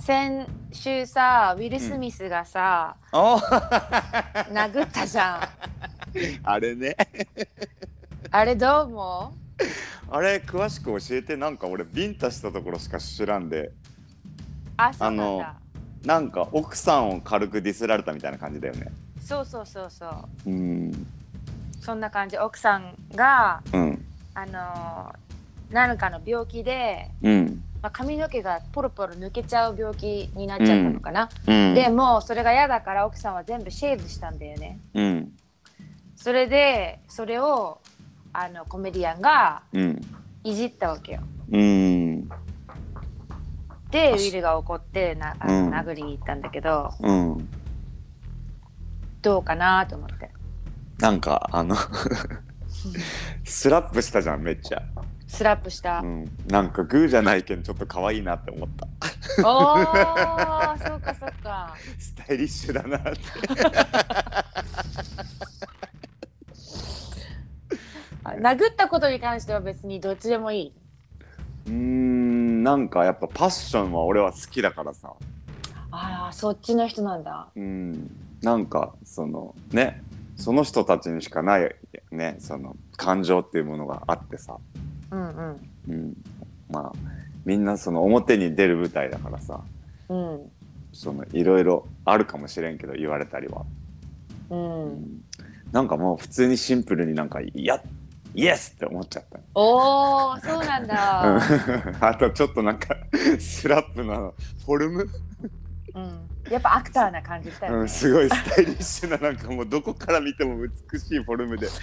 [0.00, 5.48] 先週さウィル・スミスがさ、お殴ったじゃん。
[6.42, 6.96] あれね。
[8.30, 9.34] あれどう思
[10.10, 11.36] あれ詳しく教えて。
[11.36, 13.66] なんか俺ビンタしたところしか知らんで。
[13.66, 13.72] う
[14.78, 15.54] あそうのだ。
[16.04, 18.86] なんか奥さんを軽くディスられたみたいな感じだよね。
[19.20, 20.50] そうそうそうそう。
[20.50, 21.06] うん。
[21.80, 22.38] そんな感じ。
[22.38, 24.06] 奥さんがうん。
[24.34, 25.30] あのー
[25.70, 31.74] 何かの病気で、うんまあ、髪の毛がポロポロ抜けちゃう病気になっちゃったのかな、うん。
[31.74, 34.78] でもうそれが嫌だから奥さんは全部シェーブしたんだよね。
[34.94, 35.32] うん。
[36.16, 37.80] それでそれを
[38.32, 40.00] あのコメディアンがうん。
[40.42, 41.20] いじったわけよ。
[41.50, 42.28] うん。
[43.90, 45.70] でウィルが怒ってなあうん。
[45.70, 47.48] の殴りに行ったんだけど、うん。
[49.22, 50.30] どうかなと思って。
[50.98, 51.74] なんかあの
[53.44, 54.82] スラップしたじゃんめっちゃ、
[55.30, 58.88] スラップした、うん、なんかグーじゃないけんちょっと可愛いなって思った。
[59.48, 61.74] おー そうかそうか。
[61.98, 63.10] スタイリッシュだなって。
[68.24, 70.72] あ 殴ったことに関しては別にどっちでもいい？
[71.66, 75.12] うーんなんかやっぱパッションは俺は好きだからさ。
[75.92, 77.48] ああそっちの人なんだ。
[77.54, 78.10] うん
[78.42, 80.02] なんかそのね
[80.36, 81.74] その人たちにしかない
[82.10, 84.56] ねその感情っていうものがあってさ、
[85.10, 85.70] うんうん。
[85.88, 86.16] うん、
[86.70, 86.92] まあ
[87.44, 89.60] みんなその表に出る舞台だからさ。
[90.08, 90.50] うん。
[90.92, 93.64] そのいろいろあるかもしれんけど言われたりは、
[94.50, 95.22] うん。
[95.70, 97.80] なんかもう普通にシンプルになんか「いや
[98.34, 99.38] イエス!」って思っちゃった。
[99.54, 101.36] おーそうなんだ、
[102.08, 102.96] あとちょっとなんか
[103.38, 104.34] スラップの
[104.66, 105.08] フォルム、
[105.94, 111.68] うん、やっぱアクターな感じしたよね、うん、すごいスタイリッシュななんかもうどこから見ても美しいフォルムで。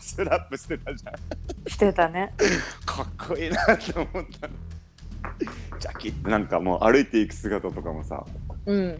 [0.00, 1.14] スラップしてたじゃん
[1.66, 2.32] してたね。
[2.84, 4.08] かっこいいなって思っ
[4.40, 4.54] たの。
[5.78, 8.24] ジャキッなんかもう歩いていく姿とかもさ
[8.66, 8.98] うん。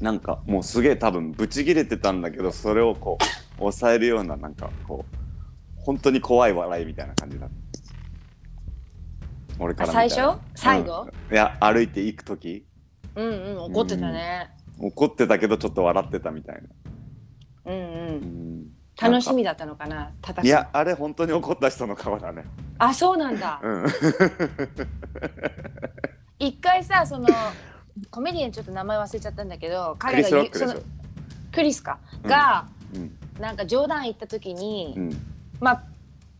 [0.00, 5.16] なんかもうすげえ多分ブチギレてたんだけどそれをこう抑えるようななんかこう
[5.76, 7.54] 本当に怖い笑いみたいな感じだった。
[9.60, 11.34] 俺から最初最後うん。
[11.34, 12.66] いや歩いていく時。
[13.14, 14.50] うんうん怒ってたね。
[14.80, 16.56] 怒ってたけどちょっと笑ってたみたい
[17.64, 18.63] な、うんううんん、
[19.00, 20.46] 楽しみだったのかな戦う。
[20.46, 22.44] いやあれ本当に怒った人の顔だね。
[22.78, 23.60] あそうなんだ。
[23.62, 23.86] うん。
[26.38, 27.28] 一回さその
[28.10, 30.82] コメディアンちょっと名前忘れちゃったんだけど彼が言うそのッ
[31.52, 31.98] クリスか？
[32.22, 32.30] うん。
[32.30, 33.16] が、うん。
[33.40, 35.10] なんか冗談言った時に、うん。
[35.60, 35.82] まあ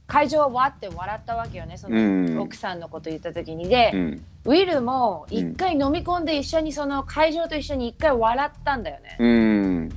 [0.06, 2.38] 会場はわって笑ったわけよねその、うん。
[2.38, 3.68] 奥さんのこと言った時に。
[3.68, 4.24] で、うん。
[4.46, 9.88] ウィルも一回飲み込んで一緒にその会場と一緒に一回笑ったんだよね、うん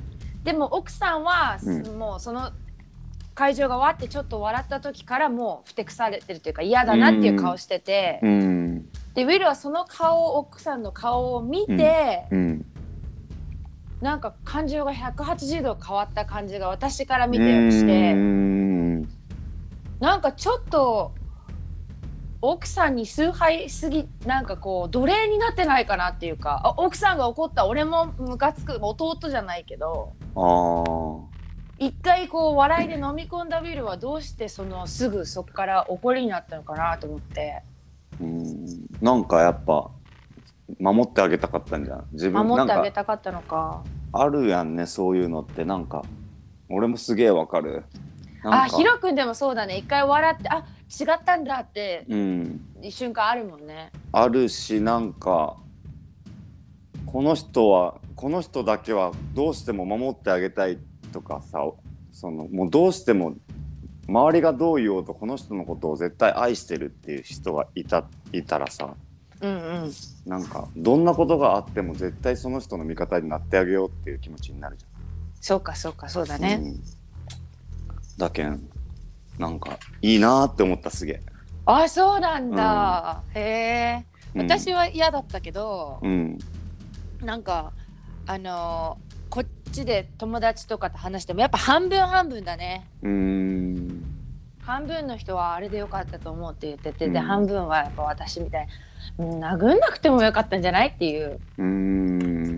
[0.48, 2.00] でも奥さんは、うん。
[2.00, 2.52] もうその
[3.36, 8.90] 会場がわってちょっと笑った時からもうふてくされてるというか嫌だなっていう顔してて、うん。
[9.14, 12.66] でウィルはその顔奥さんの顔を見て、うん。
[14.00, 19.02] なんか感情が180度変わった感じが私から見てして、うん。
[20.00, 21.12] なんかちょっと
[22.42, 30.14] 奥さんに崇拝すぎなんかこう奴隷になってないかなっていうかあ奥さんが怒った俺もムカつく弟じゃないけど
[31.80, 37.64] 一回こう笑いで飲み込んだウィルはどうしてそのすぐそこから怒りになったのかなと思って。
[38.22, 38.88] うん。
[39.02, 39.90] なんかやっぱ
[40.80, 42.08] 守ってあげたかったんじゃん。
[42.12, 43.84] 自分守ってあげたかったのか。
[44.14, 45.66] あるやんねそういうのって。
[45.66, 46.04] なんか
[46.70, 47.84] 俺もすげえわかる。
[48.44, 49.78] あヒロ君でもそうだね。
[49.78, 52.62] 一回笑ってあ違ったんだってうん。
[52.82, 53.92] 一瞬間あるもんね。
[54.12, 55.58] あるしなんか
[57.18, 60.78] この人はこの人だけはどうしても守ってあげたい
[61.12, 61.66] とかさ
[62.12, 63.34] そのもうどうしても
[64.08, 68.94] 周りがどう言おうとこの人のことを絶対愛してるっていう人がいたいたらさ
[69.42, 69.92] うんうん。
[70.28, 74.86] なんかどんなことがあっても絶対その人の味方になってあげようっていう気持ちになるじ
[75.42, 76.42] そうかそうかそうだゃん。
[76.42, 76.80] ね、うん。
[78.20, 78.70] だけん
[79.40, 81.22] なんかいいなーって思ったすげえ。
[81.66, 84.06] あそうなんだ、へえ。
[84.36, 84.42] うん。
[84.44, 86.38] 私は嫌だったけど、うん
[87.22, 87.74] なんか
[88.26, 92.88] あのーこっちで友達とかと話してもやっぱ半分半分だね。
[93.04, 94.04] うーん。
[94.62, 97.26] 半分の人はあれでよかったと思うって言ってて、でうん。
[97.26, 98.68] 半分はやっぱ私みたい
[99.18, 99.26] な。
[99.26, 101.40] うん殴んなくてもよかったんじゃないっていう。
[101.58, 102.56] うーん。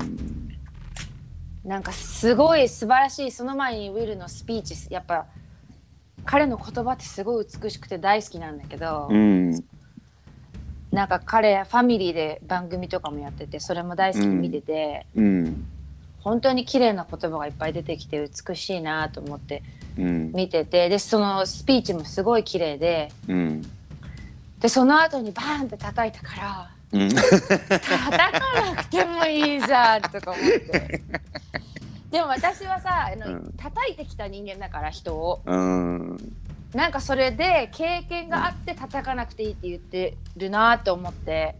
[1.66, 5.26] なんかすごい素晴らしいその前にウィルのスピーチやっぱ
[6.26, 9.54] 彼の言葉ってすごい美しくて大好きなんだけど、うん
[10.92, 15.66] なんか彼ファミリーで番組とかもやっててそれも大好きに見てて、うん。
[16.22, 19.64] 本当に綺麗な言葉がいっぱい出てきて美しいなと思って
[19.98, 20.32] うん。
[20.34, 23.62] 見ててでそのスピーチもすごい綺麗でうん。
[24.60, 27.10] でその後にバーンって叩いたからうん。
[27.10, 27.30] 叩
[28.10, 31.02] かなくてもいいじゃんとか思って。
[32.12, 33.54] でも私はさあの、うん。
[33.56, 35.42] 叩いてきた人間だから人を。
[35.46, 36.18] うん
[36.74, 41.56] なんかそれで経験があって叩かなくていいって言ってるなって思って。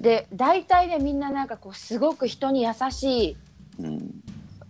[0.00, 3.36] で大体ねみんななんかこうすごく人に優しい
[3.78, 4.22] うん。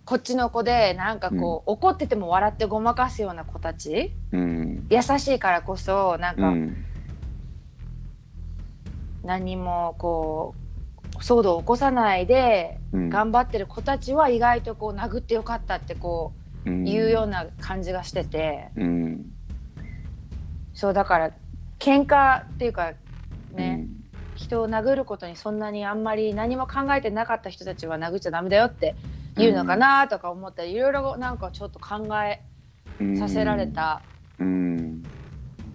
[0.05, 4.11] こっちの子でなんかこう、怒ってても笑ってごまかすような子たち。
[4.31, 4.87] うん。
[4.89, 6.85] 優しいからこそなんかうん。
[9.23, 10.55] 何もこ
[11.13, 13.09] う騒動を起こさないでうん。
[13.09, 16.38] 頑張ってる子たちは意外とこう殴ってよかったってこう
[16.85, 19.25] 言うような感じがしてて、うん。
[20.73, 21.31] そうだから
[21.79, 22.93] 喧嘩っていうか
[23.53, 23.87] ね、
[24.35, 28.95] 人を殴ることにそんなにあんまり何も考えてなかった人たちは殴っちゃダメだよって
[29.35, 32.41] 言うのかなとか思ったりいろいろなんかちょっと考え
[32.99, 34.01] うんさせられた
[34.39, 35.03] うん。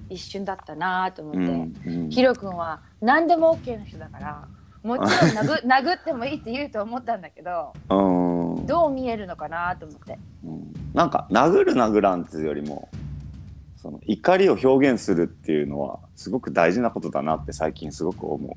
[0.09, 4.49] 一瞬だったなと思って、うんうんヒロ君は何でも OK な人だから
[4.83, 8.67] もちろん殴 殴ってもいいって言うと思ったんだけどうん。
[8.67, 10.19] どう見えるのかなと思って。
[10.95, 12.89] うんなんか殴る殴らんっていうよりも
[13.77, 18.57] その怒りを表現するっていうのはすごく大事なことだなって最近すごく思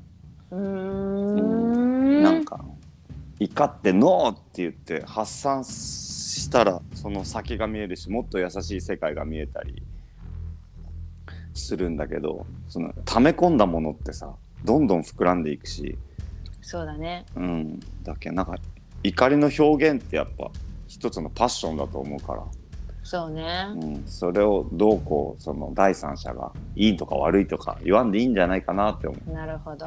[0.50, 0.54] う。
[0.54, 0.60] ーう。
[0.60, 2.22] ん。
[2.22, 2.64] なんか
[3.40, 9.82] 怒ってノーって言って発散したらその先が見えるしもっと優しい世界が見えたり
[11.54, 15.96] するんだけどその溜め込んだものってさどんどん膨らんでいくし、
[16.62, 17.26] そうだね。
[17.36, 18.56] うん、だけどなんか
[19.02, 20.50] 怒りの表現ってやっぱ
[20.88, 22.44] 一つのパッションだと思うから。
[23.04, 29.32] そうねうん、それをどうこうその第三者がいいとか悪いとか言わんでいいんじゃないかなって思う。
[29.32, 29.86] なるほど